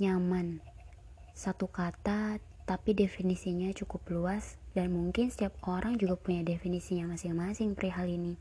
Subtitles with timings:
[0.00, 0.64] Nyaman.
[1.36, 8.08] Satu kata, tapi definisinya cukup luas dan mungkin setiap orang juga punya definisinya masing-masing perihal
[8.08, 8.40] ini.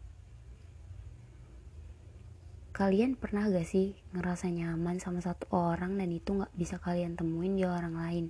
[2.71, 7.59] Kalian pernah gak sih ngerasa nyaman sama satu orang dan itu gak bisa kalian temuin
[7.59, 8.25] di orang lain?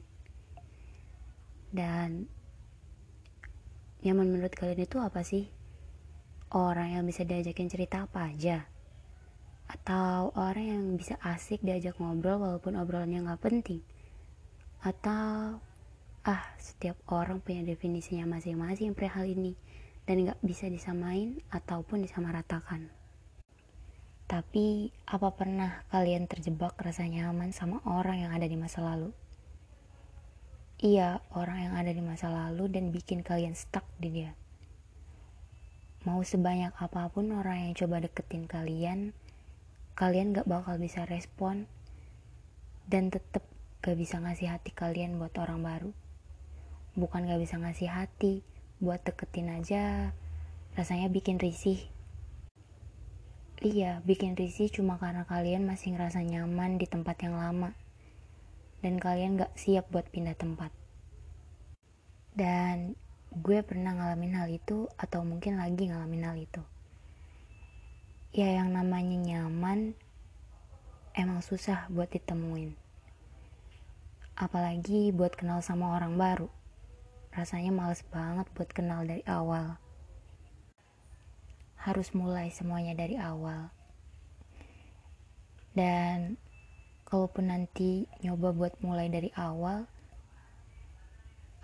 [1.70, 2.26] Dan
[4.02, 5.46] nyaman menurut kalian itu apa sih?
[6.50, 8.66] Orang yang bisa diajakin cerita apa aja?
[9.68, 13.82] Atau orang yang bisa asik diajak ngobrol walaupun obrolannya gak penting?
[14.82, 15.62] Atau
[16.22, 19.58] ah setiap orang punya definisinya masing-masing perihal ini
[20.06, 22.90] dan gak bisa disamain ataupun disamaratakan.
[24.32, 29.12] Tapi apa pernah kalian terjebak rasa nyaman sama orang yang ada di masa lalu?
[30.82, 34.32] Iya, orang yang ada di masa lalu dan bikin kalian stuck di dia.
[36.10, 39.14] Mau sebanyak apa pun orang yang coba deketin kalian,
[40.02, 41.70] kalian gak bakal bisa respon
[42.90, 43.46] dan tetap
[43.86, 45.94] gak bisa ngasih hati kalian buat orang baru.
[46.98, 48.42] Bukan gak bisa ngasih hati,
[48.82, 50.10] buat deketin aja
[50.74, 51.86] rasanya bikin risih.
[53.62, 57.78] Iya, bikin risih cuma karena kalian masih ngerasa nyaman di tempat yang lama
[58.82, 60.74] dan kalian gak siap buat pindah tempat.
[62.34, 62.98] Dan
[63.38, 66.66] gue pernah ngalamin hal itu atau mungkin lagi ngalamin hal itu
[68.32, 69.92] ya yang namanya nyaman
[71.12, 72.72] emang susah buat ditemuin.
[74.40, 76.48] Apalagi buat kenal sama orang baru.
[77.36, 79.76] Rasanya males banget buat kenal dari awal.
[81.76, 83.68] Harus mulai semuanya dari awal.
[85.76, 86.40] Dan
[87.04, 89.92] kalaupun nanti nyoba buat mulai dari awal,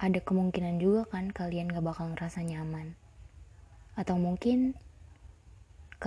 [0.03, 2.99] ada kemungkinan juga kan kalian gak bakal ngerasa nyaman.
[3.95, 4.75] Atau mungkin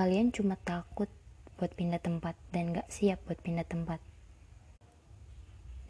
[0.01, 1.12] kalian cuma takut
[1.61, 4.01] buat pindah tempat dan gak siap buat pindah tempat.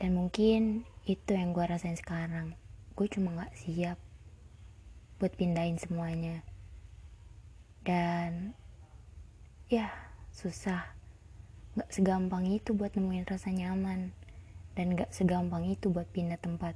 [0.02, 2.58] Dan mungkin itu yang gue rasain sekarang.
[2.98, 4.02] Gue cuma gak siap
[5.22, 6.42] buat pindahin semuanya.
[7.86, 8.58] Dan
[9.70, 9.94] ya
[10.34, 10.90] susah.
[11.78, 14.10] Gak segampang itu buat nemuin rasa nyaman.
[14.74, 16.74] Dan gak segampang itu buat pindah tempat.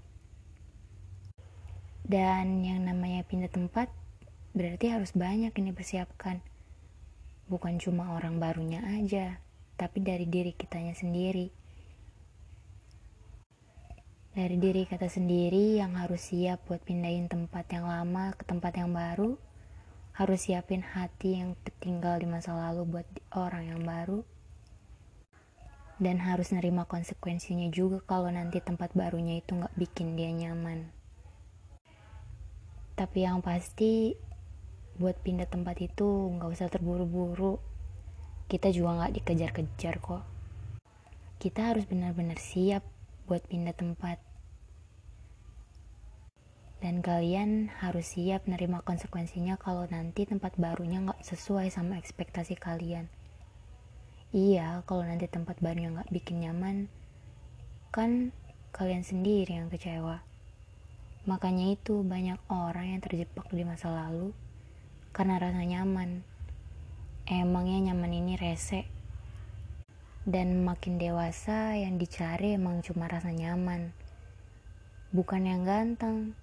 [2.06, 3.91] Dan yang namanya pindah tempat
[4.54, 6.38] berarti harus banyak ini persiapkan
[7.47, 9.41] bukan cuma orang barunya aja,
[9.77, 11.53] tapi dari diri kitanya sendiri.
[14.34, 18.91] Dari diri kata sendiri yang harus siap buat pindahin tempat yang lama ke tempat yang
[18.91, 19.38] baru,
[20.15, 24.26] harus siapin hati yang tertinggal di masa lalu buat orang yang baru,
[26.03, 30.91] dan harus nerima konsekuensinya juga kalau nanti tempat barunya itu nggak bikin dia nyaman.
[32.99, 34.19] Tapi yang pasti
[34.94, 36.06] buat pindah tempat itu
[36.38, 37.59] nggak usah terburu-buru.
[38.47, 40.22] Kita juga nggak dikejar-kejar kok.
[41.43, 42.87] Kita harus benar-benar siap
[43.27, 44.22] buat pindah tempat.
[46.78, 53.09] Dan kalian harus siap nerima konsekuensinya kalau nanti tempat barunya nggak sesuai sama ekspektasi kalian.
[54.31, 56.87] Iya kalau nanti tempat barunya nggak bikin nyaman
[57.91, 58.31] kan
[58.71, 60.22] kalian sendiri yang kecewa.
[61.25, 64.37] Makanya itu banyak orang yang terjebak di masa lalu
[65.14, 66.26] karena rasa nyaman.
[67.30, 68.82] Emangnya nyaman ini rese.
[70.26, 73.94] Dan makin dewasa yang dicari emang cuma rasa nyaman.
[75.14, 76.34] Bukan yang ganteng,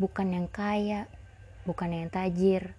[0.00, 1.12] bukan yang kaya,
[1.68, 2.72] bukan yang tajir.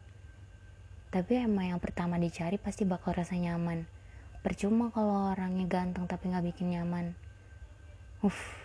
[1.14, 3.86] Tapi emang yang pertama dicari pasti bakal rasa nyaman.
[4.42, 7.14] Percuma kalau orangnya ganteng tapi gak bikin nyaman.
[8.26, 8.58] Uff,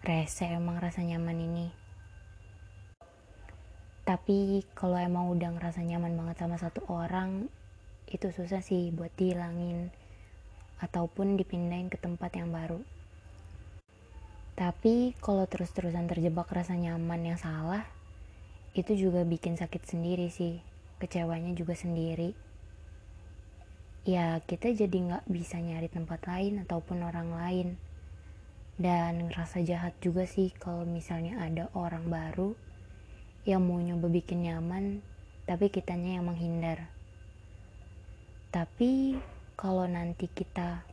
[0.00, 1.77] rese emang rasa nyaman ini.
[4.08, 7.52] Tapi kalau emang udah ngerasa nyaman banget sama satu orang,
[8.08, 9.92] itu susah sih buat dihilangin
[10.80, 12.80] ataupun dipindahin ke tempat yang baru.
[14.56, 17.84] Tapi kalau terus-terusan terjebak rasa nyaman yang salah,
[18.72, 20.64] itu juga bikin sakit sendiri sih.
[21.04, 22.32] Kecewanya juga sendiri.
[24.08, 27.68] Ya kita jadi nggak bisa nyari tempat lain ataupun orang lain.
[28.80, 32.56] Dan ngerasa jahat juga sih kalau misalnya ada orang baru
[33.48, 35.00] yang mau nyoba bikin nyaman,
[35.48, 36.92] tapi kitanya yang menghindar.
[38.52, 39.16] Tapi
[39.56, 40.84] kalau nanti kita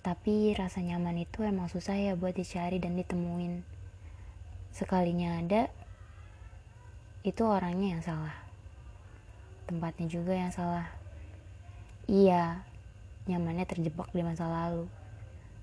[0.00, 3.60] tapi rasa nyaman itu emang susah ya buat dicari dan ditemuin.
[4.72, 5.68] Sekalinya ada,
[7.20, 8.36] itu orangnya yang salah.
[9.68, 10.88] Tempatnya juga yang salah.
[12.08, 12.64] Iya,
[13.28, 14.88] nyamannya terjebak di masa lalu.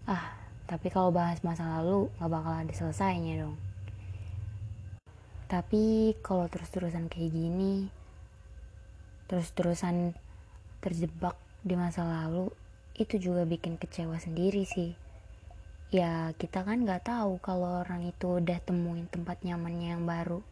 [0.06, 0.38] Ah,
[0.70, 3.67] tapi kalau bahas masa lalu gak bakal ada selesainya dong.
[5.48, 7.88] Tapi kalau terus-terusan kayak gini,
[9.32, 10.12] terus-terusan
[10.84, 12.52] terjebak di masa lalu,
[13.00, 14.92] itu juga bikin kecewa sendiri sih.
[15.88, 20.44] Ya kita kan gak tahu kalau orang itu udah temuin tempat nyamannya yang baru.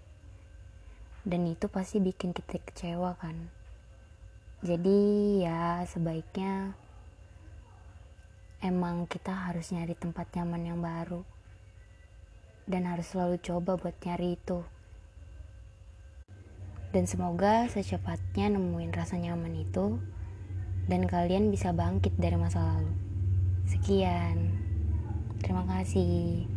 [1.28, 3.52] Dan itu pasti bikin kita kecewa kan.
[4.64, 6.72] Jadi ya sebaiknya
[8.64, 11.28] emang kita harus nyari tempat nyaman yang baru.
[12.64, 14.64] Dan harus selalu coba buat nyari itu.
[16.96, 20.00] Dan semoga secepatnya nemuin rasa nyaman itu
[20.88, 22.96] dan kalian bisa bangkit dari masa lalu.
[23.68, 24.56] Sekian,
[25.44, 26.48] terima kasih.